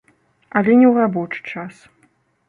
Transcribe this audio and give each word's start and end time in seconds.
Але 0.61 0.77
не 0.79 0.87
ў 0.91 0.95
рабочы 1.03 1.39
час. 1.51 1.75